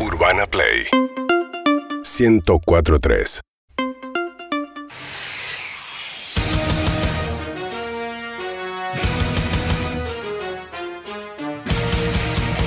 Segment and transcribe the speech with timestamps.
[0.00, 0.86] Urbana Play
[2.04, 3.40] 1043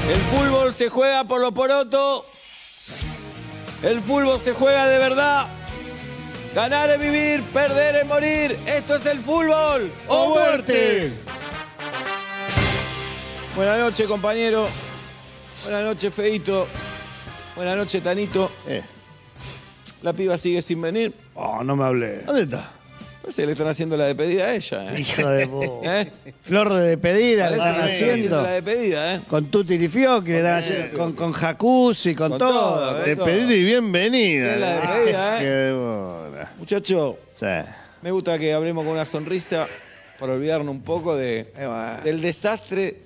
[0.10, 2.26] El fútbol se juega por lo poroto.
[3.82, 5.48] El fútbol se juega de verdad.
[6.54, 8.60] Ganar es vivir, perder es morir.
[8.66, 9.94] Esto es el fútbol.
[10.10, 11.14] ¡O muerte!
[13.56, 14.68] Buenas noches, compañero.
[15.64, 16.68] Buenas noches, Feito.
[17.62, 18.52] Buenas noches, Tanito.
[18.68, 18.82] Eh.
[20.02, 21.14] La piba sigue sin venir.
[21.36, 22.24] Oh, no me hablé.
[22.24, 22.72] ¿Dónde está?
[23.22, 24.96] Parece que le están haciendo la despedida a ella.
[24.96, 25.00] ¿eh?
[25.02, 25.70] Hijo de vos.
[25.84, 26.12] ¿Eh?
[26.42, 28.42] Flor de despedida le Parece están que le están haciendo haciendo.
[28.42, 29.22] la despedida, ¿eh?
[29.28, 32.52] Con Tutti le están haciendo- con, con jacuzzi, con, Con todo.
[32.52, 33.16] todo, ¿eh?
[33.16, 34.54] con Despedida y bienvenida.
[34.56, 35.44] Es la despedida, ¿eh?
[35.44, 36.48] Qué.
[36.58, 37.46] Muchacho, Sí.
[38.02, 39.68] me gusta que hablemos con una sonrisa
[40.18, 42.02] para olvidarnos un poco de, va.
[42.04, 42.98] del desastre,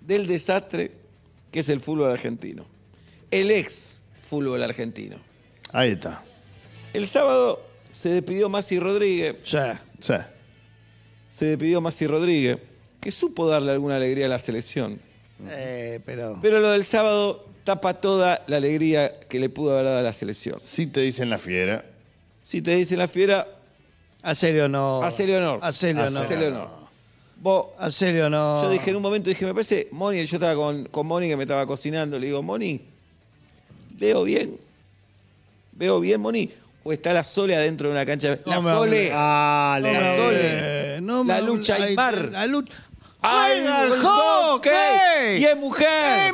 [0.00, 0.92] del desastre
[1.50, 2.64] que es el fútbol argentino.
[3.32, 4.03] El ex
[4.34, 5.16] fútbol argentino.
[5.72, 6.22] Ahí está.
[6.92, 9.58] El sábado se despidió Masi Rodríguez, Sí.
[10.00, 10.14] Sí.
[11.30, 12.58] se despidió Masi Rodríguez,
[13.00, 14.98] que supo darle alguna alegría a la selección.
[15.48, 16.38] Eh, pero.
[16.42, 20.12] Pero lo del sábado tapa toda la alegría que le pudo haber dado a la
[20.12, 20.58] selección.
[20.62, 21.84] Sí te dicen la fiera.
[22.42, 23.46] Si te dice la fiera,
[24.22, 25.04] Hacele honor.
[25.04, 25.60] hacele honor.
[25.62, 26.18] Hacele honor.
[26.20, 26.68] Hacele honor.
[27.36, 28.64] Vos, Hacele honor.
[28.64, 31.36] Yo dije en un momento, dije, me parece, Moni, yo estaba con, con Moni que
[31.36, 32.80] me estaba cocinando, le digo, Moni,
[33.98, 34.58] ¿veo bien?
[35.72, 36.50] ¿Veo bien, Moni?
[36.84, 38.36] ¿O está la Sole adentro de una cancha?
[38.36, 39.08] de- la me Sole.
[39.08, 39.92] Dale.
[39.92, 41.00] La Sole.
[41.00, 42.14] no me la lucha Aymar.
[42.26, 42.72] te- La lucha.
[43.26, 44.72] ¡Ay, ¡Juega el hockey!
[45.38, 46.28] Y es mujer.
[46.28, 46.32] ¡Eh,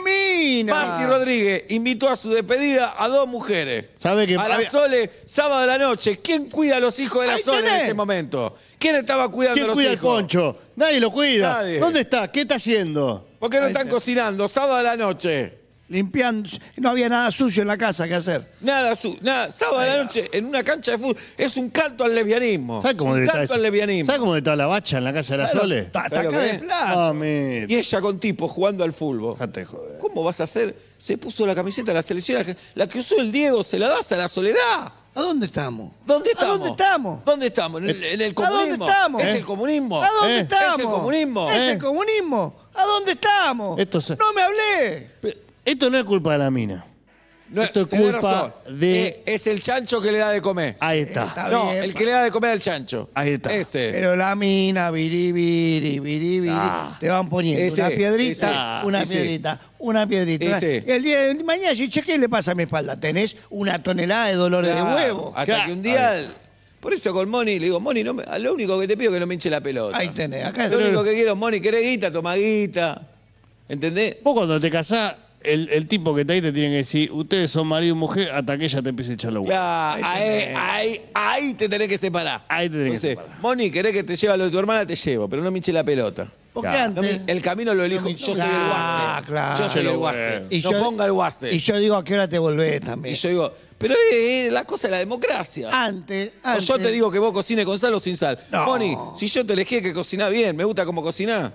[0.65, 0.75] mina!
[0.75, 3.85] Masi Rodríguez invitó a su despedida a dos mujeres.
[3.97, 6.19] ¿Sabe que a la Sole, sábado de la noche.
[6.21, 8.57] ¿Quién cuida a los hijos de la Sole en ese momento?
[8.77, 10.17] ¿Quién estaba cuidando a ¿Quién los cuida el hijos?
[10.17, 10.59] poncho?
[10.75, 11.53] Nadie lo cuida.
[11.63, 11.79] Nadie.
[11.79, 12.31] ¿Dónde está?
[12.33, 13.25] ¿Qué está haciendo?
[13.39, 13.95] ¿Por qué no Ahí están tenés.
[13.95, 14.49] cocinando?
[14.49, 15.60] Sábado de la noche.
[15.91, 16.49] Limpiando.
[16.77, 18.49] No había nada sucio en la casa que hacer.
[18.61, 22.05] Nada, su, nada, sábado de la noche en una cancha de fútbol es un canto
[22.05, 22.81] al lesbianismo.
[22.81, 24.07] ¿Sabe cómo un canto al lesbianismo.
[24.07, 25.91] ¿Sabe cómo está la bacha en la casa de la Sole?
[25.93, 26.59] ¿Sabes Taca que de es?
[26.61, 26.95] plata.
[26.97, 27.27] Mami.
[27.69, 29.37] Y ella con tipos jugando al fútbol.
[29.37, 29.99] Joder.
[29.99, 30.77] ¿Cómo vas a hacer?
[30.97, 34.13] Se puso la camiseta de la selección, la que usó el Diego, se la das
[34.13, 34.93] a la soledad.
[35.13, 35.91] ¿A dónde estamos?
[36.07, 36.59] ¿Dónde ¿A estamos?
[36.59, 37.25] dónde estamos?
[37.25, 37.83] ¿Dónde estamos?
[37.83, 38.61] ¿En el, en el ¿A comunismo?
[38.69, 39.23] dónde estamos?
[39.23, 39.37] ¿Es ¿Eh?
[39.39, 40.03] el comunismo?
[40.05, 40.75] ¿A dónde Eh, estamos?
[40.79, 41.51] es el comunismo.
[41.51, 41.73] ¿Es Eh.
[41.73, 42.55] el comunismo?
[42.75, 43.79] ¿A dónde estamos?
[43.81, 45.11] Esto se- No me hablé.
[45.21, 46.85] Pe- Esto no es culpa de la mina.
[47.51, 48.79] No, Esto es tenés culpa razón.
[48.79, 50.77] de- Eh, es el chancho que le da de comer.
[50.79, 51.25] Ahí está.
[51.27, 53.11] Está no, bien, el que le da de comer al chancho.
[53.13, 53.53] Ahí está.
[53.53, 53.91] Ese.
[53.93, 56.97] Pero la mina, viri, viri, viri, viri, Ah.
[57.01, 59.15] te van poniendo Ese, una piedrita, ese, una ese.
[59.15, 60.57] piedrita, una piedrita.
[60.59, 60.85] Ese.
[60.87, 62.95] Y el día de mañana, yo, che, ¿qué le pasa a mi espalda?
[62.95, 65.29] Tenés una tonelada de dolores Claro, de huevo.
[65.35, 65.67] Hasta Claro.
[65.67, 66.33] que un día.
[66.79, 69.17] Por eso con Moni le digo, Moni, no me- lo único que te pido es
[69.17, 69.97] que no me hinche la pelota.
[69.99, 73.03] Ahí tenés, acá Lo único que quiero, Moni, querés guita, toma guita.
[73.69, 74.17] ¿Entendés?
[74.23, 77.51] Vos cuando te casás, el, el tipo que está ahí te tiene que decir, ustedes
[77.51, 79.55] son marido y mujer hasta que ella te empiece a echar los huevos.
[79.59, 82.45] Claro, ahí, ahí, ahí te tenés que separar.
[82.49, 83.41] Ahí te tenés que Entonces, separar.
[83.41, 85.59] Moni, querés que te lleve a lo de tu hermana, te llevo, pero no me
[85.59, 86.27] hinche la pelota.
[86.53, 87.01] Porque Claro.
[87.01, 87.21] Antes.
[87.29, 88.03] el camino lo elijo.
[88.11, 88.51] No yo soy el guase.
[88.75, 89.59] Ah, claro.
[89.59, 90.43] Yo soy Se lo el guase.
[90.51, 91.53] y no yo- ponga el guase.
[91.55, 93.15] Y yo digo, ¿a qué hora te volvés también?
[93.15, 95.69] Y yo digo, pero es la cosa de la democracia.
[95.73, 98.37] Antes, O yo te digo que vos cocines con sal o sin sal.
[98.51, 98.67] No.
[98.67, 101.53] Moni, si yo te elegí que cocinás bien, me gusta cómo cocinás.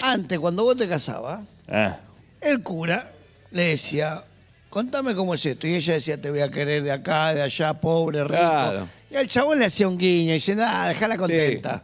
[0.00, 1.98] Antes, cuando vos te casabas, Ah.
[2.42, 3.12] El cura
[3.50, 4.24] le decía,
[4.70, 5.66] contame cómo es esto.
[5.66, 8.36] Y ella decía, te voy a querer de acá, de allá, pobre, rico.
[8.36, 8.88] Claro.
[9.10, 11.82] Y al chabón le hacía un guiño y dice, nada, déjala contenta.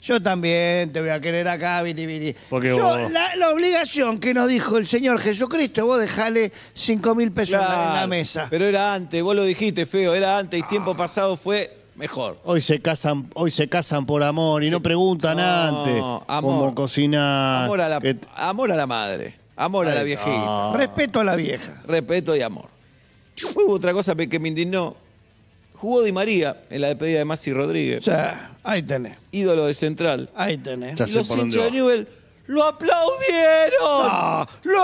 [0.00, 2.32] Yo también te voy a querer acá, vini, vini.
[2.48, 7.16] Porque Yo, vos- la, la obligación que nos dijo el Señor Jesucristo, vos dejale cinco
[7.16, 8.46] mil pesos en la- en la Claro, mesa.
[8.48, 12.38] Pero era antes, vos lo dijiste, feo, era antes y tiempo pasado fue mejor.
[12.44, 15.42] Hoy se casan, hoy se casan por amor y no preguntan No,
[15.80, 15.96] antes
[16.28, 16.42] amor.
[16.42, 17.64] cómo cocinar.
[17.64, 20.74] Amor a la, que- amor a la madre, amor a la viejita, no.
[20.76, 21.82] Respeto a la vieja.
[21.86, 22.68] respeto y amor.
[23.54, 24.96] Hubo otra cosa que me indignó.
[25.74, 29.74] Jugó Di María en la despedida de Masi O Rodríguez, sea, ahí tenés, ídolo de
[29.74, 30.28] Central.
[30.34, 30.96] ahí tenés.
[30.96, 31.76] Ya Y sé los por dónde hinchas de va.
[31.76, 32.08] Newell
[32.48, 34.46] lo aplaudieron.
[34.64, 34.82] ¡Lo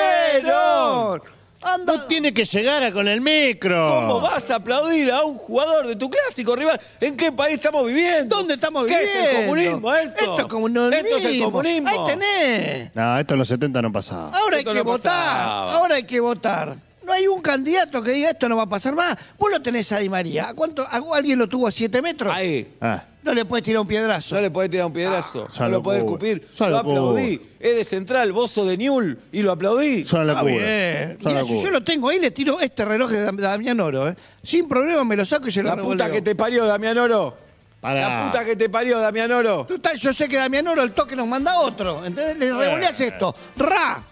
[0.00, 1.22] aplaudieron!
[1.62, 3.88] Anda, No tiene que llegar a con el micro.
[4.00, 6.80] ¿Cómo vas a aplaudir a un jugador de tu clásico rival?
[7.00, 8.34] ¿En qué país estamos viviendo?
[8.36, 9.20] ¿Dónde estamos ¿Qué viviendo?
[9.20, 10.18] es el comunismo esto?
[10.20, 10.88] Esto es comunismo.
[10.90, 11.88] Esto es el comunismo.
[11.88, 12.94] Ahí tenés.
[12.94, 14.30] No, esto en los 70 no pasaba.
[14.38, 15.12] Ahora hay que no votar.
[15.12, 15.72] pasaba.
[15.74, 16.76] Ahora hay que votar.
[17.04, 19.16] No hay un candidato que diga esto no va a pasar más.
[19.38, 20.48] Vos lo tenés a Di María.
[20.48, 20.82] ¿A cuánto?
[20.82, 22.32] ¿A- ¿Alguien lo tuvo a siete metros?
[22.34, 22.68] Ahí.
[22.80, 24.34] Ah, No le puedes tirar un piedrazo.
[24.34, 26.28] No le podés tirar un piedrazo, Ah, no lo podés locura.
[26.38, 26.68] escupir.
[26.70, 27.40] Lo aplaudí.
[27.60, 30.04] Es de Central, vos sos de Newell y lo aplaudí.
[30.04, 33.78] Son Mirá, la si yo lo tengo ahí, le tiro este reloj de Dam- Damián
[33.80, 34.08] Oro.
[34.08, 34.16] ¿eh?
[34.42, 37.36] Sin problema me lo saco y se lo La puta que te parió, Damián Oro.
[37.80, 38.00] Pará.
[38.08, 39.66] La puta que te parió, Damián Oro.
[39.68, 42.04] Tú estás- yo sé que Damián Oro el toque nos manda otro.
[42.04, 42.38] ¿Entendés?
[42.38, 43.34] Le revoleas esto.
[43.56, 44.02] ¡Ra!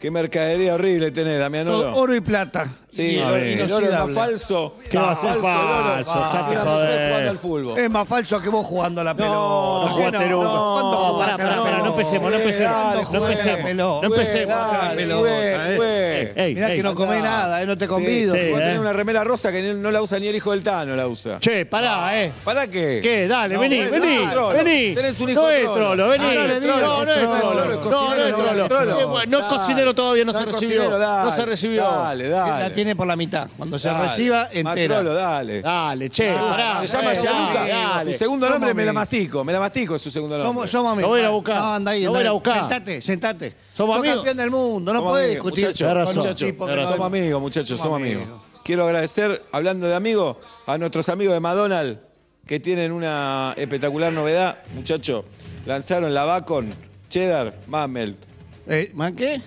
[0.00, 1.94] Qué mercadería horrible tenés, Damianolo.
[1.96, 2.68] Oro y plata.
[2.94, 4.74] Sí, Y el, oro- el oro es más falso.
[4.90, 5.42] ¿Qué va a Más ser el oro.
[5.46, 6.12] falso?
[6.14, 7.08] Ah, Dejate una mujer joder.
[7.08, 7.78] jugando al fútbol.
[7.78, 9.34] Es más falso que vos jugando a la pelota.
[9.34, 10.48] no jugaste ¿Qué nunca.
[10.48, 11.78] ¿Cuándo No, jugaste pará, a la pará, pará, pelota?
[11.78, 13.70] no empecemos, no empecemos, ¿Cuándo no jugaste a la empecemos.
[13.70, 14.06] pelota?
[14.08, 14.56] No empecemos.
[14.72, 15.76] Dale, pelota, güey, eh.
[15.76, 16.44] güey.
[16.46, 17.30] Ey, Mirá ey, que no comés andá.
[17.30, 18.34] nada, eh, no te convido.
[18.34, 18.50] sí.
[18.50, 18.62] Vos eh.
[18.62, 21.08] tenés una remera rosa que ni- no la usa ni el hijo del Tano, la
[21.08, 21.38] usa.
[21.40, 22.30] Che, pará, eh.
[22.44, 23.00] ¿Para qué?
[23.02, 23.26] ¿Qué?
[23.26, 24.48] Dale, No, vení, vení, tenés un trolo.
[24.64, 24.94] vení.
[24.94, 25.74] Tenés un hijo no es trolo.
[25.76, 26.24] trolo, vení.
[26.28, 27.40] Ah, no le digas no, que no es trolo.
[27.40, 27.62] trolo.
[27.62, 28.68] Trolo, es No, no cocinero, es no es trolo.
[28.68, 29.00] trolo.
[29.00, 29.56] Eh, bueno, No es Dale.
[29.58, 30.68] cocinero todavía, no se es recibió.
[30.82, 31.30] cocinero, dale.
[31.30, 31.82] No se recibió.
[31.90, 32.81] Dale, dale.
[32.82, 33.48] Tiene por la mitad.
[33.56, 34.08] Cuando se Dale.
[34.08, 34.96] reciba, entera.
[34.96, 35.62] Matrolo, dale.
[35.62, 36.84] Dale, che, pará.
[36.84, 37.54] se llama eh, Gianluca.
[37.60, 38.12] dale, dale.
[38.12, 39.00] Su segundo Somos nombre me la amigos.
[39.02, 39.44] mastico.
[39.44, 40.52] Me la mastico es su segundo nombre.
[40.52, 41.02] Somos, somos amigos.
[41.02, 41.56] Lo voy a ir a buscar.
[41.58, 42.34] No, anda ahí, Lo anda voy a ir a ahí.
[42.34, 42.58] buscar.
[42.60, 43.54] Sentate, sentate.
[43.72, 44.16] Somos Sos amigos.
[44.16, 45.64] campeón del mundo, no Somos podés amigos, discutir.
[45.66, 46.48] muchachos, Tenés razón, muchachos.
[46.48, 48.22] tipo que tenés no- Somos amigos, muchachos, somos Somos amigos.
[48.24, 48.40] amigos.
[48.64, 50.36] Quiero agradecer, hablando de amigos,
[50.66, 51.98] a nuestros amigos de McDonald's
[52.46, 54.58] que tienen una espectacular novedad.
[54.74, 55.24] Muchachos,
[55.66, 56.74] lanzaron la Bacon
[57.08, 58.20] Cheddar Mamelt.
[58.66, 59.40] Eh, ¿Más qué?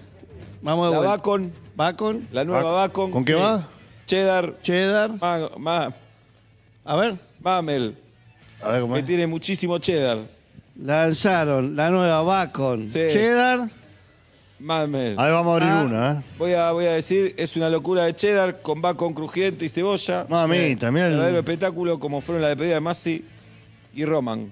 [0.62, 1.16] Vamos de La vuelta.
[1.18, 3.12] Bacon, Bacon, la nueva Bacon.
[3.12, 3.68] ¿Con qué va?
[4.06, 5.12] Cheddar cheddar.
[5.20, 5.94] ma, ma-
[6.86, 7.96] A ver, Mamel,
[8.62, 9.06] A ver cómo que es.
[9.06, 10.20] tiene muchísimo cheddar.
[10.82, 12.90] lanzaron la nueva Bacon.
[12.90, 13.00] Sí.
[13.12, 13.70] Cheddar.
[14.60, 15.20] Mamel.
[15.20, 15.84] A ver, vamos a abrir Ah.
[15.84, 16.24] una, ¿eh?
[16.38, 20.26] Voy a, voy a decir, es una locura de cheddar con bacon crujiente y cebolla.
[20.30, 23.26] Mamita, mirá el- Verdadero espectáculo como fueron la despedida de Masi
[23.94, 24.50] y Roman.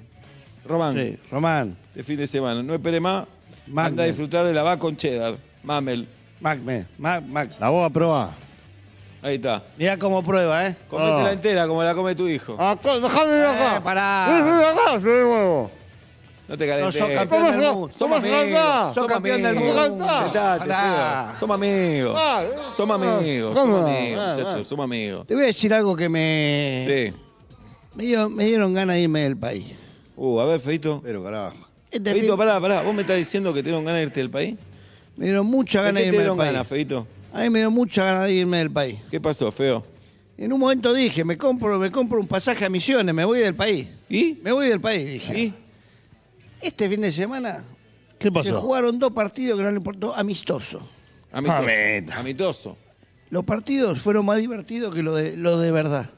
[0.66, 1.76] Roman, Sí, Román.
[1.96, 2.62] de fin de semana.
[2.64, 3.26] No espere más.
[3.68, 3.88] Magme.
[3.90, 5.38] Anda a disfrutar de la bacon cheddar.
[5.64, 6.06] Mamel.
[6.44, 6.86] Macme.
[6.98, 7.52] Mac, Mac.
[7.60, 8.32] La voy a probar.
[9.22, 9.64] Ahí está.
[9.78, 10.76] Mirá cómo prueba, ¿eh?
[10.90, 11.32] Cométela Ah.
[11.32, 12.62] entera como la come tu hijo.
[12.62, 13.78] Acá, déjame de acá.
[13.78, 14.28] Eh, pará.
[14.30, 15.72] Déjame de acá, de nuevo.
[16.46, 17.00] No te No calentes.
[17.00, 17.54] sos campeón.
[17.54, 18.94] Somos ¿Cómo amigos.
[18.94, 19.90] Sos campeón del amigos.
[19.92, 20.06] mundo.
[20.24, 21.26] Sentate, Pará.
[21.30, 21.40] feo.
[21.40, 22.16] Somos amigos.
[22.20, 22.44] Ah,
[22.76, 23.56] Somos amigos.
[23.56, 23.78] ¿cómo?
[23.78, 24.56] Somos amigos, Ah, muchachos.
[24.60, 24.64] ah.
[24.66, 25.28] Somos amigos.
[25.28, 26.84] Te voy a decir algo que me.
[26.86, 27.14] Sí.
[27.96, 29.68] Me, dio- me dieron ganas de irme del país.
[30.18, 31.00] Uh, a ver, Feito.
[31.02, 31.56] Pero carajo.
[31.90, 32.82] Este Feito, pará, pará.
[32.82, 34.56] ¿Vos me estás diciendo que te dieron ganas de irte del país?
[35.18, 36.52] Me dieron mucha ¿De ganas qué de te irme del dieron país.
[36.54, 37.08] ganas, Feito?
[37.34, 38.98] A mí me dieron mucha ganas de irme del país.
[39.12, 39.86] ¿Qué pasó, feo?
[40.38, 43.56] En un momento dije, me compro, me compro un pasaje a Misiones, me voy del
[43.56, 43.88] país.
[44.10, 44.40] ¿Y?
[44.44, 45.40] Me voy del país, dije.
[45.40, 45.54] ¿Y?
[46.62, 47.64] Este fin de semana
[48.18, 48.62] ¿Qué se pasó?
[48.62, 50.88] jugaron dos partidos que no le importó, amistoso.
[51.32, 51.64] Amistoso.
[51.64, 52.18] Mamita.
[52.20, 52.78] Amistoso.
[53.30, 56.10] Los partidos fueron más divertidos que lo de, lo de verdad.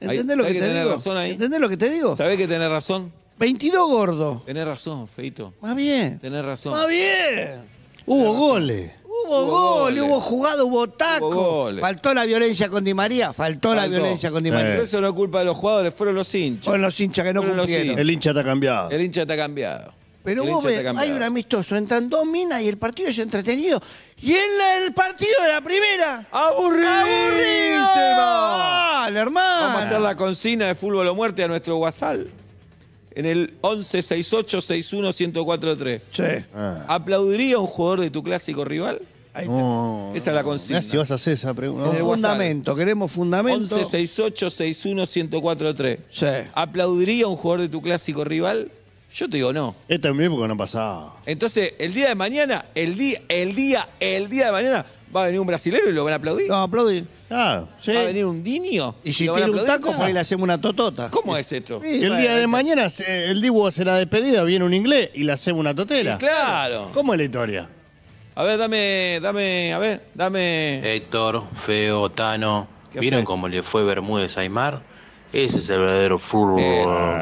[0.00, 0.94] Ahí- ¿Entendés lo que, ¿sabés que te tenés digo?
[0.94, 1.30] razón ahí?
[1.32, 2.14] ¿Entendés lo que te digo?
[2.16, 3.12] ¿Sabés que tenés razón?
[3.38, 4.44] 22 gordos.
[4.44, 5.54] Tenés razón, Feito.
[5.60, 6.18] Más bien.
[6.18, 6.72] Tenés razón.
[6.72, 7.73] Más bien.
[8.06, 8.92] Hubo goles.
[9.04, 10.02] Hubo, Hubo gol, goles.
[10.02, 11.28] hubo jugada, hubo taco.
[11.28, 11.80] Hubo goles.
[11.80, 13.96] Faltó la violencia con Di María, faltó, la Faltó.
[13.96, 14.50] violencia con Di.
[14.50, 14.72] María.
[14.72, 16.66] Pero eso no es culpa de los jugadores, fueron los hinchas.
[16.66, 17.86] Fueron los hinchas que no Fueron los cumplieron.
[17.88, 18.00] hinchas.
[18.00, 18.90] El hincha está cambiado.
[18.90, 19.92] El hincha está cambiado.
[20.22, 21.16] Pero El vos hincha ves, está hay cambiado.
[21.16, 23.80] un amistoso, entran dos minas y el partido es entretenido.
[24.20, 24.50] Y en
[24.84, 26.26] el partido de la primera.
[26.30, 27.84] ¡Aburridísimo!
[28.16, 29.66] Dale, hermano.
[29.66, 32.20] Vamos a hacer la consigna de fútbol o muerte a nuestro WhatsApp.
[33.16, 36.00] En el 1168-61-1043.
[36.10, 36.22] Sí.
[36.54, 36.84] Ah.
[36.88, 39.02] ¿Aplaudiría un jugador de tu clásico rival?
[39.32, 39.48] Ahí.
[39.48, 40.12] No.
[40.14, 40.82] Esa es la consigna.
[40.82, 41.90] Si vas a hacer esa pregunta.
[41.90, 42.04] WhatsApp.
[42.04, 43.76] fundamento, queremos fundamento.
[43.80, 45.98] 1168-61-1043.
[46.10, 46.26] Sí.
[46.54, 48.70] ¿Aplaudiría un jugador de tu clásico rival?
[49.14, 49.76] Yo te digo no.
[49.86, 51.14] Esta en mi época no pasaba.
[51.24, 54.84] Entonces, el día de mañana, el día, el día, el día de mañana,
[55.14, 56.50] va a venir un brasilero y lo van a aplaudir.
[56.50, 57.06] A aplaudir.
[57.28, 57.68] Claro.
[57.80, 57.92] Sí.
[57.92, 60.60] Va a venir un dinio Y si tiene un taco, por ahí le hacemos una
[60.60, 61.10] totota.
[61.10, 61.80] ¿Cómo es esto?
[61.80, 65.30] Sí, el día de mañana el Dibu hace la despedida, viene un inglés y le
[65.30, 66.14] hacemos una totera.
[66.14, 66.90] Y claro.
[66.92, 67.68] ¿Cómo es la historia?
[68.34, 70.96] A ver, dame, dame, a ver, dame.
[70.96, 73.26] Héctor, Feo, Tano, ¿Qué ¿vieron hace?
[73.26, 74.82] cómo le fue Bermúdez a Aymar?
[75.32, 76.60] Ese es el verdadero fútbol.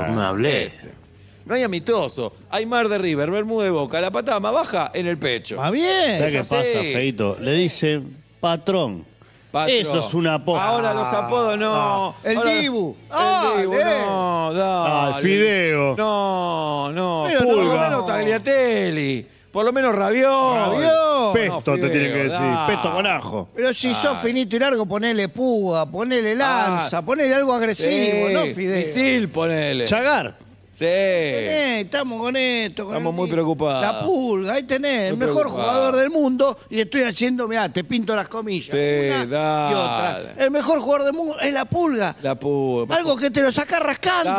[0.09, 0.65] No me hablé.
[0.65, 1.02] Ese.
[1.45, 2.33] No hay amistoso.
[2.51, 4.01] Hay mar de River, Bermúdez de Boca.
[4.01, 5.57] La patada más baja en el pecho.
[5.57, 6.19] Más bien.
[6.19, 6.57] ¿Sabes qué pasa,
[6.93, 7.37] Feito?
[7.41, 8.01] Le dice
[8.41, 9.05] patrón.
[9.51, 9.77] Patrón.
[9.77, 10.59] Eso es un apodo.
[10.61, 12.15] Ahora los apodos no.
[12.25, 12.97] El Ahora- Dibu.
[13.55, 14.91] El Dibu, no, dale.
[14.91, 15.95] Ah, el Fideo.
[15.97, 17.25] No, no.
[17.29, 17.85] Pero Por lo Pulga.
[17.85, 19.27] menos Tagliatelli.
[19.53, 20.57] Por lo menos Rabiot.
[20.57, 21.33] Rabiot.
[21.35, 22.39] Pesto No, te Fideo, tiene que decir.
[22.41, 22.73] dale.
[22.73, 23.49] Pesto con ajo.
[23.55, 27.03] Pero si sos finito y largo, ponele púa, ponele lanza, Ah.
[27.03, 28.79] ponele algo agresivo, Sí, no fideo.
[28.79, 29.85] Misil, ponele.
[29.85, 30.39] Chagar.
[30.73, 30.87] Sí.
[30.87, 32.87] Eh, estamos con esto.
[32.87, 33.83] con Estamos el- muy preocupados.
[33.83, 38.17] La pulga, ahí tenés, el mejor jugador del mundo y estoy haciendo, mirá, te pinto
[38.17, 38.71] las comillas.
[38.71, 40.35] Sí, una y otra.
[40.39, 42.17] El mejor jugador del mundo es la pulga.
[42.23, 42.97] La pulga.
[42.97, 44.31] Algo que te lo saca rascando.
[44.31, 44.37] Ahí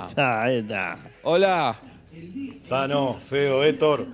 [0.00, 0.04] Ah.
[0.08, 0.98] está, ahí está.
[1.22, 1.76] Hola.
[2.68, 4.06] Tano, feo, Héctor.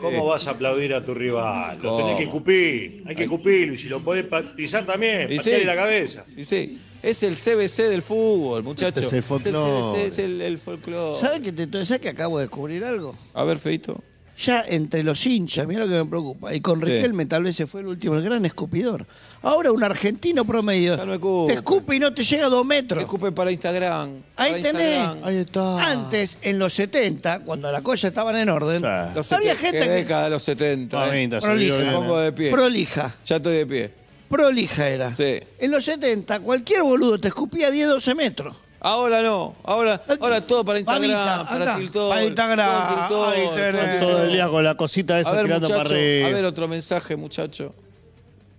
[0.00, 0.28] ¿Cómo Eh.
[0.28, 1.78] vas a aplaudir a tu rival?
[1.82, 3.02] Lo tenés que cupir.
[3.06, 3.74] Hay que cupirlo.
[3.74, 4.24] Y si lo podés
[4.56, 5.64] pisar también, patearle sí.
[5.66, 6.24] la cabeza.
[6.36, 9.04] Y sí, es el CBC del fútbol, muchachos.
[9.04, 9.82] Este es el folclore.
[9.98, 11.18] CBC, es el, el folclore.
[11.18, 13.14] ¿Sabes que te sabes que acabo de descubrir algo?
[13.34, 14.02] A ver, Feito.
[14.40, 16.54] Ya entre los hinchas, mira lo que me preocupa.
[16.54, 16.86] Y con Sí.
[16.90, 19.06] Riquelme tal vez se fue el último, el gran escupidor.
[19.42, 21.52] Ahora un argentino promedio Ya no escupe.
[21.52, 23.00] te escupe y no te llega a dos metros.
[23.02, 24.22] Escupe para Instagram.
[24.36, 24.96] Ahí para tenés.
[24.96, 25.18] Instagram.
[25.24, 25.90] Ahí está.
[25.92, 29.12] Antes, en los 70, cuando las cosas estaban en orden, Claro.
[29.14, 30.96] Los había 70, gente que década de los 70.
[31.14, 31.28] eh.
[31.40, 31.54] Prolija.
[31.54, 32.50] vio Me bien, pongo de pie.
[32.50, 33.14] prolija.
[33.26, 33.90] Ya estoy de pie.
[34.28, 35.12] Prolija era.
[35.12, 35.40] Sí.
[35.58, 38.56] En los 70, cualquier boludo te escupía 10, 12 metros.
[38.80, 39.54] Ahora no.
[39.62, 42.08] Ahora, ahora todo para Instagram, Mamita, para Tiltol.
[42.08, 44.02] para Instagram, todo ahí tenés.
[44.02, 46.28] El día con la cosita A esa ver, tirando muchacho, para arriba.
[46.28, 47.74] a ver otro mensaje, muchacho.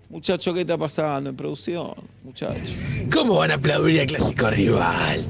[0.10, 1.94] Muchacho, ¿qué está pasando en producción?
[2.24, 2.74] Muchacho.
[3.14, 5.26] ¿Cómo van a aplaudir al clásico rival?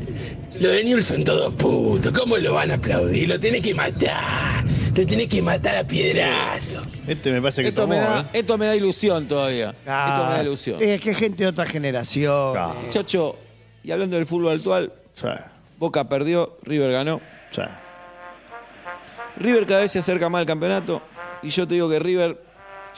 [0.59, 2.11] Los de Newell's son todos putos.
[2.17, 3.29] ¿Cómo lo van a aplaudir?
[3.29, 4.65] Lo tenés que matar.
[4.93, 6.81] Lo tenés que matar a piedrazo.
[7.07, 8.39] Este me parece que Esto tomó, me, da, ¿eh?
[8.39, 9.69] esto me da ilusión todavía.
[9.69, 9.85] Esto
[10.27, 10.81] me da ilusión.
[10.81, 12.57] Es que gente de otra generación.
[12.83, 13.37] Muchacho,
[13.83, 15.27] y hablando del fútbol actual, Sí,
[15.77, 17.21] Boca perdió, River ganó.
[17.51, 17.61] sí.
[19.37, 21.01] River cada vez se acerca más al campeonato.
[21.41, 22.41] Y yo te digo que River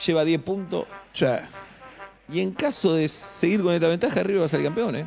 [0.04, 0.84] lleva 10 puntos.
[1.12, 1.26] Sí.
[2.28, 5.06] Y en caso de seguir con esta ventaja, River va a salir campeón, ¿eh?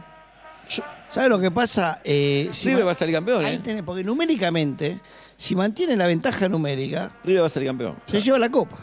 [1.10, 2.02] ¿Sabes lo que pasa?
[2.04, 3.60] Eh, si River va a salir campeón, Ahí ¿eh?
[3.64, 5.00] tenés, porque numéricamente,
[5.36, 7.98] si mantiene la ventaja numérica, River va a salir campeón.
[8.06, 8.78] se lleva la copa.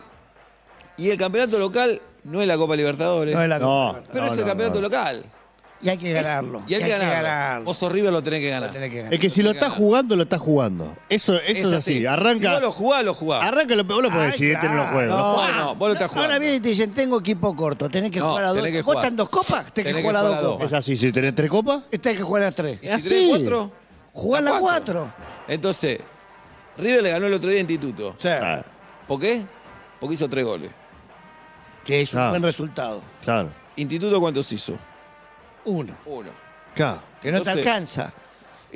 [0.96, 3.34] Y el campeonato local no es la Copa Libertadores.
[3.34, 3.66] No es la No.
[3.94, 4.02] copa.
[4.12, 4.82] pero no, es el no, campeonato no.
[4.82, 5.24] local.
[5.84, 6.62] Y hay que Es- ganarlo.
[6.66, 7.64] y hay que ganarlo.
[7.64, 8.72] Vos sos River, lo tenés que ganar.
[8.72, 9.12] Tenés que ganar.
[9.14, 10.92] Es que si lo estás jugando, lo estás jugando.
[11.10, 12.06] Eso, eso es, así.
[12.06, 12.38] Arranca.
[12.48, 13.42] Si vos lo jugás, lo jugás.
[13.42, 14.92] Arranca, lo, vos lo podés Ay, decir, este no lo claro.
[14.94, 15.16] juego.
[15.16, 16.32] No, vos lo estás jugando.
[16.32, 18.56] Ahora viene y te dicen, tengo equipo corto, tenés que No, jugar a dos.
[18.56, 19.04] tenés que ¿Vos jugar.
[19.04, 19.72] están dos copas?
[19.72, 20.66] Tenés que jugar a dos jugar copas.
[20.68, 21.82] Es así, si tenés tres copas.
[21.90, 22.78] Este hay que jugar a tres.
[22.82, 23.08] Y si así.
[23.10, 23.70] tenés cuatro,
[24.14, 25.12] Jugá a las cuatro.
[25.48, 25.98] Entonces,
[26.78, 28.16] River le ganó el otro día a Instituto.
[28.18, 28.28] Sí.
[28.28, 28.64] Ah,
[29.06, 29.42] ¿Por qué?
[30.00, 30.70] Porque hizo tres goles.
[31.84, 32.30] Que es un Ah.
[32.30, 33.02] buen resultado.
[33.22, 33.50] claro.
[33.76, 34.74] ¿Instituto cuántos hizo?
[35.64, 35.96] Uno.
[36.06, 36.30] Uno.
[36.74, 37.02] Claro.
[37.22, 38.12] Que no te alcanza.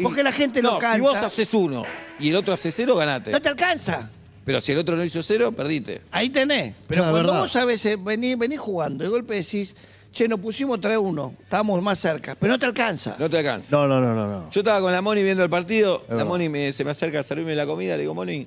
[0.02, 0.95] Porque la gente no, no canta.
[0.97, 1.85] si vos haces uno
[2.21, 3.30] y el otro hace cero, ganate.
[3.33, 4.09] No te alcanza.
[4.45, 6.02] Pero si el otro no hizo cero, perdiste.
[6.11, 6.75] Ahí tenés.
[6.87, 7.42] Pero Claro, cuando verdad.
[7.42, 9.75] vos a veces venís, venís jugando y de golpe decís,
[10.12, 13.16] che, nos pusimos 3-1, estábamos más cerca, pero no te alcanza.
[13.18, 13.76] No te alcanza.
[13.76, 14.26] No, no, no, no.
[14.26, 14.50] no.
[14.50, 16.04] Yo estaba con la Moni viendo el partido.
[16.09, 16.28] la verdad.
[16.30, 17.95] Moni me- se me acerca a servirme la comida.
[17.97, 18.47] Le digo, Moni,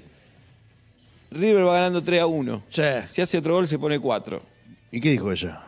[1.31, 2.63] River va ganando 3 a 1.
[2.69, 2.81] Sí.
[3.09, 4.41] Si hace otro gol, se pone 4.
[4.91, 5.61] ¿Y qué dijo ella?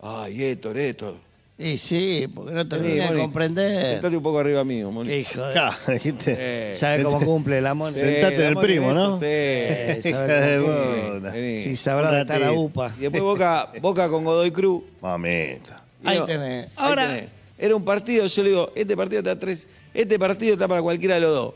[0.00, 1.16] Ay, Héctor, Héctor.
[1.56, 3.22] Y sí, porque no te Vení, termina de Moni.
[3.22, 3.86] comprender.
[3.86, 5.12] Sentate un poco arriba mío, Moni.
[5.14, 5.52] Hijo de...
[5.52, 6.36] Claro, dijiste.
[6.36, 7.92] Eh, ¿Sabe cómo cumple la mona?
[7.92, 9.14] sí, sentate la del Moni primo, ¿no?
[9.14, 9.24] Sí.
[9.26, 11.30] Eh, Hija sabe de cómo-.
[11.32, 11.62] Vení.
[11.62, 12.50] Si sabrá de estar la.
[12.52, 12.92] UPA.
[12.98, 14.82] Y después Boca, Boca con Godoy Cruz.
[15.00, 15.84] Mamita.
[16.04, 16.64] Ahí no, tenés.
[16.66, 17.28] ahí Ahora- tenés.
[17.56, 21.14] Era un partido, yo le digo, este partido está tres, este partido está para cualquiera
[21.14, 21.54] de los dos.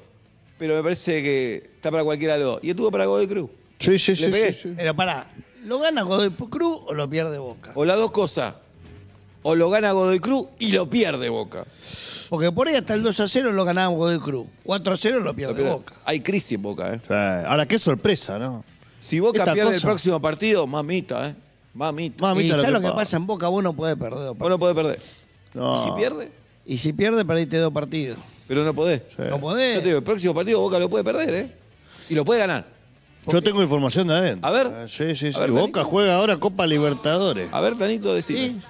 [0.56, 2.60] Pero me parece que está para cualquiera de los dos.
[2.62, 3.50] Y estuvo para Godoy Cruz.
[3.80, 4.52] Sí, sí, ¿Le sí, pegué?
[4.52, 4.74] sí, sí.
[4.76, 5.28] Pero pará,
[5.64, 7.72] ¿lo gana Godoy Cruz o lo pierde Boca?
[7.74, 8.54] O las dos cosas.
[9.42, 11.64] O lo gana Godoy Cruz y lo pierde Boca.
[12.28, 14.46] Porque por ahí hasta el 2 a 0 lo ganaba Godoy Cruz.
[14.64, 15.62] 4 a 0 lo Lo pierde.
[15.62, 15.94] Boca.
[16.04, 17.00] Hay crisis en Boca, ¿eh?
[17.02, 18.64] O sea, ahora, qué sorpresa, ¿no?
[19.00, 21.34] Si Boca Esta pierde el próximo partido, mamita, ¿eh?
[21.72, 22.22] Mamita.
[22.22, 23.16] Mamita, y lo ¿sabes que lo que pasa.
[23.16, 23.48] en Boca?
[23.48, 24.34] Vos no podés perder.
[24.34, 25.00] Vos no podés perder.
[25.54, 25.74] No.
[25.74, 26.30] ¿Y si pierde?
[26.66, 28.18] Y si pierde, perdiste dos partidos.
[28.48, 29.02] Pero no podés.
[29.16, 29.22] Sí.
[29.30, 29.76] No podés.
[29.76, 31.52] Yo te digo, el próximo partido Boca lo puede perder, ¿eh?
[32.10, 32.66] Y lo puede ganar.
[33.30, 34.48] Yo tengo información de adentro.
[34.48, 34.88] A ver.
[34.88, 35.38] Sí, sí, sí.
[35.38, 37.48] Ver, Boca juega ahora Copa Libertadores.
[37.52, 38.40] A ver, Tanito, decime.
[38.40, 38.60] Sí.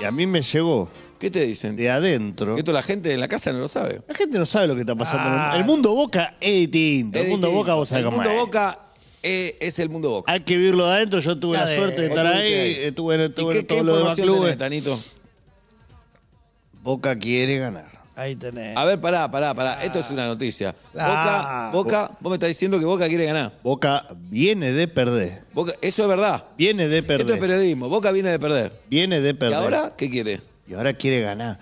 [0.00, 1.74] Y a mí me llegó ¿Qué te dicen?
[1.76, 2.54] de adentro.
[2.54, 4.00] Que esto la gente en la casa no lo sabe.
[4.06, 5.24] La gente no sabe lo que está pasando.
[5.28, 5.54] Ah.
[5.56, 7.18] El mundo Boca es distinto.
[7.18, 7.50] El mundo.
[7.50, 8.38] Boca vos sabés El cómo mundo es.
[8.38, 8.78] Boca
[9.24, 10.30] eh, es el mundo Boca.
[10.32, 11.18] Hay que vivirlo de adentro.
[11.18, 12.52] Yo tuve la de- suerte de estar ahí.
[12.82, 14.58] Estuve en, ¿Y estuve qué, en qué todos los demás información clubes.
[14.58, 15.00] tenés, Tanito?
[16.82, 17.97] Boca quiere ganar.
[18.18, 18.76] Ahí tenés.
[18.76, 19.80] A ver, pará, pará, pará.
[19.84, 20.74] Esto es una noticia.
[20.98, 21.70] Ah.
[21.72, 23.52] Boca, Boca, vos me estás diciendo que Boca quiere ganar.
[23.62, 25.44] Boca viene de perder.
[25.54, 26.44] Boca, eso es verdad.
[26.58, 27.38] Viene de Esto es perder.
[27.38, 27.88] periodismo.
[27.88, 28.72] Boca viene de perder.
[28.90, 29.54] Viene de ¿Y perder.
[29.58, 30.40] ahora qué quiere?
[30.66, 31.60] Y ahora quiere ganar.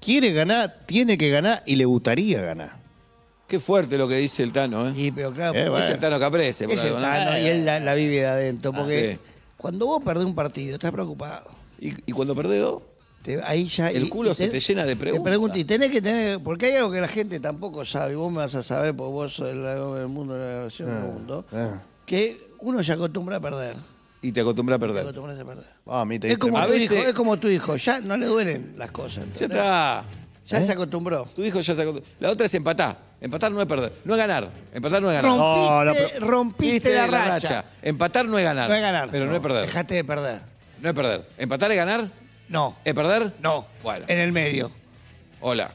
[0.00, 2.80] Quiere ganar, tiene que ganar y le gustaría ganar.
[3.46, 4.92] Qué fuerte lo que dice el Tano, ¿eh?
[4.96, 5.84] Y, pero claro, Eh, bueno.
[5.84, 7.06] Es el Tano Caprese, por es el algo, ¿no?
[7.06, 8.72] Tano y él la, la vive de adentro.
[8.72, 9.30] Porque sí.
[9.58, 11.50] cuando vos perdés un partido, estás preocupado.
[11.78, 12.82] ¿Y, y cuando perdés dos?
[13.22, 15.24] Te- ahí ya, El y- culo y se te llena de preguntas.
[15.24, 18.14] Te pregunto, y tenés que tener, porque hay algo que la gente tampoco sabe, y
[18.16, 21.02] vos me vas a saber, porque vos sos el, el mundo de la grabación del
[21.12, 21.82] mundo, ah.
[22.06, 23.76] que uno se acostumbra a perder.
[24.22, 25.02] Y te acostumbras a Te perder.
[25.02, 25.64] acostumbras a perder.
[25.86, 28.00] Ah, a mí te Es como, A tu veces- hijo, es como tu hijo, ya
[28.00, 29.24] no le duelen las cosas.
[29.34, 30.04] Ya está.
[30.46, 31.28] Ya se acostumbró.
[31.34, 32.10] Tu hijo ya se acostumbró.
[32.20, 32.98] La otra es empatar.
[33.20, 33.92] Empatar no es perder.
[34.04, 34.50] No es ganar.
[34.74, 35.30] Empatar no es ganar.
[35.30, 37.64] Rompiste, No, no, pero- rompiste la, racha.
[37.82, 38.68] Empatar no es ganar.
[38.68, 39.08] No es ganar.
[39.12, 39.66] Pero no, es perder.
[39.66, 40.40] Dejate de perder.
[40.80, 41.28] No es perder.
[41.38, 42.10] ¿Empatar es ganar?
[42.50, 42.76] No.
[42.84, 43.32] ¿Es perder?
[43.40, 43.64] No.
[43.82, 44.04] Bueno.
[44.08, 44.70] En el medio.
[45.40, 45.70] Hola.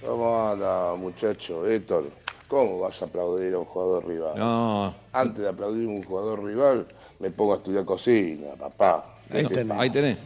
[0.00, 1.66] ¿Cómo anda, muchacho?
[1.68, 2.10] Héctor,
[2.46, 4.32] ¿cómo vas a aplaudir a un jugador rival?
[4.36, 4.94] No.
[5.12, 6.86] Antes de aplaudir a un jugador rival,
[7.18, 9.18] me pongo a estudiar cocina, papá.
[9.30, 9.78] Ahí ¿Qué te tenés.
[9.78, 10.16] Ahí tenés.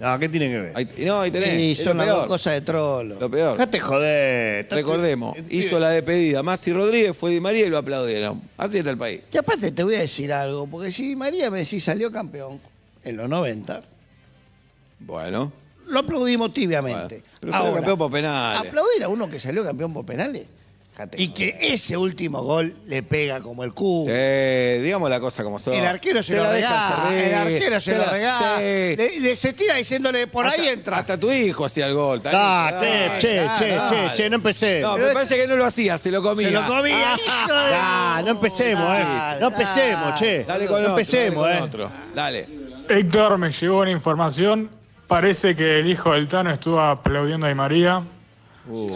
[0.00, 0.72] No, ¿qué tiene que ver?
[0.74, 1.54] Ahí- no, ahí tenés.
[1.60, 2.28] Y es son lo las dos peor.
[2.28, 3.20] cosas de trolo.
[3.20, 3.58] Lo peor.
[3.58, 4.66] Date joder.
[4.70, 6.42] Recordemos, Eh, hizo la despedida.
[6.42, 8.42] Masi Rodríguez fue Di María y lo aplaudieron.
[8.56, 9.20] Así está el país.
[9.30, 12.58] Y aparte te voy a decir algo, porque si María me decís salió campeón
[13.04, 13.84] en los 90,
[15.06, 15.52] Bueno.
[15.88, 17.16] lo aplaudimos tibiamente.
[17.16, 18.60] Bueno, pero salió campeón por penales.
[18.68, 20.42] Aplaudir a uno que salió campeón por penales.
[21.16, 24.04] Y que ese último gol le pega como el cubo.
[24.04, 25.72] Sí, digamos la cosa como son.
[25.72, 27.48] El arquero se, lo la dejan regala.
[27.48, 28.56] El arquero se, lo la- regala.
[28.58, 28.62] sí.
[28.96, 30.98] Le, le- se tira diciéndole, por ahí entra.
[30.98, 32.20] Hasta tu hijo hacía el gol.
[32.26, 34.80] Ah, che, che, che, che, che, no empecé.
[34.82, 36.48] No, Pero me este- parece que no lo hacía, se lo comía.
[36.48, 39.04] Se lo comía, hijo de- Ah, no empecemos, eh.
[39.40, 40.44] No empecemos, che.
[40.44, 41.62] Dale con no otro, empecemos, dale eh.
[41.62, 41.90] otro.
[42.14, 42.48] Dale.
[42.90, 44.68] Héctor, me llegó una información.
[45.12, 48.02] Parece que el hijo del Tano estuvo aplaudiendo a Di María.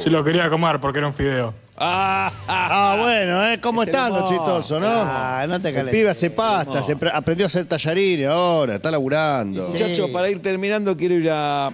[0.03, 1.53] Se lo quería comer porque era un fideo.
[1.77, 3.61] Ah, ah, Ah, bueno, ¿eh?
[3.61, 4.87] ¿Cómo Es el están los chistosos, no?
[4.89, 5.95] Ah, no te El calentes.
[6.01, 9.65] pibe hace pasta, se aprendió a hacer tallarines ahora, está laburando.
[9.67, 9.73] Sí.
[9.73, 11.67] Muchachos, para ir terminando, quiero ir a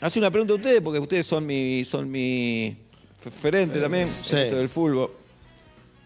[0.00, 2.74] hacer una pregunta a ustedes, porque ustedes son mi, son mi
[3.24, 4.34] referente también Sí.
[4.36, 5.10] en esto del fútbol.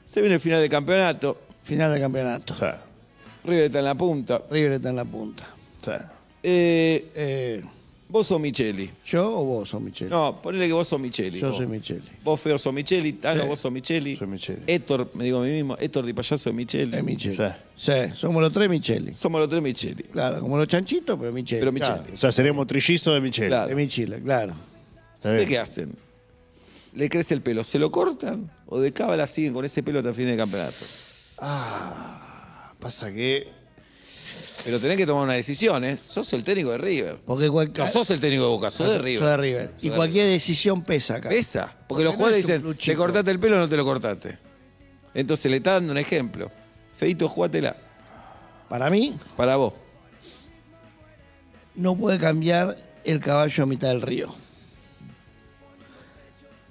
[0.05, 1.39] Se viene el final del campeonato.
[1.63, 2.55] Final de campeonato.
[2.55, 2.83] O sea,
[3.45, 4.43] River está en la punta.
[4.51, 5.45] River está en la punta.
[5.81, 6.13] o sea,
[6.50, 7.62] Eh, Eh,
[8.09, 8.90] vos sos Micheli.
[9.05, 10.09] ¿Yo o vos sos Micheli?
[10.11, 11.40] No, ponele que vos sos Micheli.
[11.40, 11.57] Yo vos.
[11.59, 12.02] soy Micheli.
[12.25, 13.12] Vos, Feo, sos Micheli.
[13.14, 13.49] Tano, Sí.
[13.49, 14.17] vos sos Micheli.
[14.17, 14.62] Soy Micheli.
[14.67, 16.97] Héctor, me digo a mí mismo, Héctor Di Payaso es Micheli.
[16.97, 17.37] Es Micheli.
[17.37, 17.43] Sí.
[17.76, 19.14] Sí, somos los tres Micheli.
[19.14, 20.02] Somos los tres Micheli.
[20.05, 21.61] Claro, como los chanchitos, pero Micheli.
[21.61, 21.99] Pero Micheli.
[21.99, 23.49] Claro, o sea, seríamos trillizos de Michelle.
[23.49, 23.69] Claro.
[23.69, 24.55] De Micheli, claro.
[25.17, 25.93] Está ¿Ustedes qué hacen?
[26.95, 27.62] ¿Le crece el pelo?
[27.62, 28.50] ¿Se lo cortan?
[28.67, 30.85] ¿O de cábala siguen con ese pelo hasta el fin del campeonato?
[32.81, 33.58] Pasa que.
[34.65, 35.97] Pero tenés que tomar una decisión, ¿eh?
[35.97, 37.19] Sos el técnico de River.
[37.25, 37.87] Porque cualquier.
[37.87, 39.21] No sos el técnico de Boca, sos de River.
[39.21, 39.71] Soy de River.
[39.75, 41.29] Sos Y de cualquier decisión pesa acá.
[41.29, 41.67] Pesa.
[41.67, 44.38] Porque Porque los no jugadores dicen, ¿te cortaste el pelo o no te lo cortaste?
[45.15, 46.50] Entonces le está dando un ejemplo.
[46.93, 47.77] Feito, jugátela.
[48.69, 49.73] Para mí, Para vos.
[51.75, 54.35] no puede cambiar el caballo a mitad del río.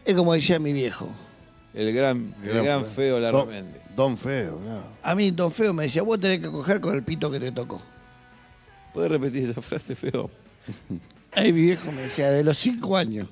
[0.05, 1.09] Es como decía mi viejo.
[1.77, 3.77] El gran, el gran feo Don, Larramendi.
[3.95, 4.83] don Feo, claro.
[5.03, 7.51] A mí, Don Feo me decía, vos tenés que coger con el pito que te
[7.51, 7.79] tocó.
[8.93, 10.29] ¿Puedes repetir esa frase, feo?
[11.33, 13.27] Ahí mi viejo me decía, de los cinco años,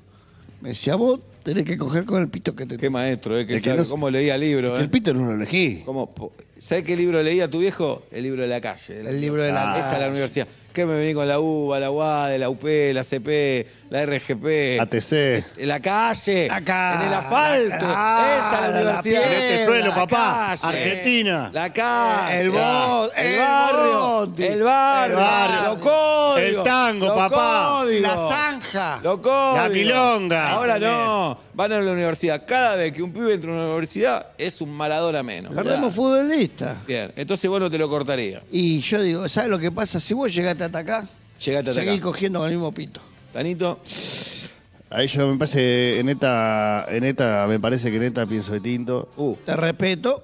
[0.62, 2.92] me decía, vos tenés que coger con el pito que te Qué tocó.
[2.92, 3.46] maestro, ¿eh?
[3.48, 4.84] Que que no- cómo leía libro, Que ¿eh?
[4.84, 5.82] el pito no lo elegí.
[5.86, 6.14] ¿Cómo?
[6.60, 8.04] ¿Sabés qué libro leía tu viejo?
[8.12, 9.00] El libro de la calle.
[9.00, 10.12] El libro de la Ah, Esa es la calle.
[10.12, 10.48] universidad.
[10.76, 14.78] ¿Qué me vení con la UBA, la UAD, la UP, la CP, la RGP?
[14.82, 15.14] ATC.
[15.58, 16.50] En la calle.
[16.50, 17.88] La calle, En el asfalto.
[17.88, 19.24] la- Esa es la la universidad.
[19.24, 20.54] En este suelo, la papá.
[20.62, 20.78] calle.
[20.78, 21.50] Argentina.
[21.54, 22.42] La calle.
[22.42, 24.00] El bo- el, el barrio.
[24.02, 24.44] bondi.
[24.44, 25.18] El barrio.
[25.18, 26.64] El barrio.
[26.64, 27.86] Tango, papá.
[28.02, 29.00] La zanja.
[29.56, 30.52] La milonga.
[30.52, 31.38] Ahora no.
[31.54, 32.44] Van a la universidad.
[32.46, 35.56] Cada vez que un pibe entra a una universidad es un Maradona menos.
[35.56, 36.76] Perdemos futbolista.
[36.86, 37.14] Bien.
[37.16, 38.44] Entonces vos no te lo cortarías.
[38.52, 40.02] Y yo digo, ¿sabes lo que pasa?
[40.02, 41.08] Si vos llegaste hasta acá,
[41.44, 42.04] Llegate hasta seguís acá.
[42.04, 43.02] cogiendo con el mismo pito.
[43.34, 43.80] Tanito.
[44.90, 48.60] Ahí yo me parece, en esta, en esta, me parece que en esta pienso de
[48.62, 49.10] tinto.
[49.18, 49.36] Uh.
[49.46, 50.24] Te respeto,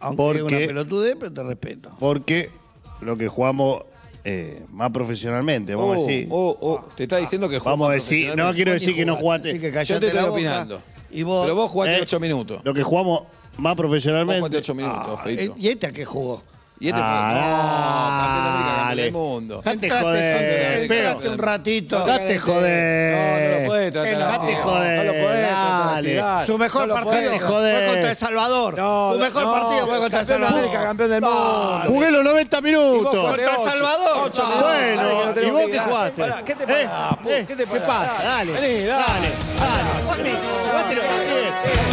[0.00, 1.90] aunque ¿Por es una pelotudez, pero te respeto.
[1.98, 2.50] Porque
[3.00, 3.82] lo que jugamos
[4.24, 6.28] eh, más profesionalmente, vamos a Oh, decir.
[6.30, 6.84] oh, oh.
[6.96, 9.50] Te está diciendo que Vamos a decir, no quiero decir que no jugaste.
[9.50, 10.32] Así que Yo te estoy la boca.
[10.32, 10.82] opinando.
[11.12, 12.60] Y vos, Pero vos jugaste Eh, 8 minutos.
[12.64, 13.22] Lo que jugamos
[13.56, 14.38] más Vos profesionalmente.
[14.40, 15.54] jugaste 8 minutos, Ah, Feito.
[15.56, 16.42] ¿Y este a qué jugó?
[16.82, 17.08] Y este fue.
[17.08, 19.02] Ah, No, campeón de América, campeón dale.
[19.02, 19.60] del mundo.
[19.62, 21.20] Date joder, feo.
[21.32, 22.06] un ratito.
[22.06, 23.12] Date joder.
[23.12, 24.54] No, no lo podés tratar Date así.
[24.62, 25.98] joder, No lo podés tratar
[26.40, 26.46] así.
[26.46, 28.78] Su mejor partido fue contra El Salvador.
[28.78, 30.58] No, Su mejor no, partido fue contra El campeón de Salvador.
[30.58, 31.82] América, campeón del mundo.
[31.86, 33.26] Jugué los 90 Y vos minutos.
[33.26, 33.70] Contra El.
[33.70, 34.22] Salvador.
[34.24, 36.22] Ocho Ah, bueno, ¿y vos que qué jugaste?
[36.46, 37.18] ¿Qué te pasa?
[37.26, 38.22] Eh, ¿Qué te ¿Qué pasa?
[38.24, 39.28] Dale, Vení, dale.
[39.58, 41.89] dale, jugátelo.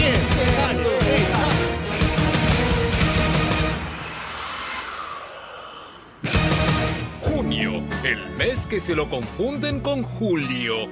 [8.04, 10.90] El mes que se lo confunden con Julio.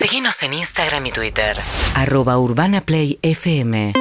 [0.00, 1.56] Síguenos en Instagram y Twitter.
[1.94, 3.92] Arroba Urbana Play FM.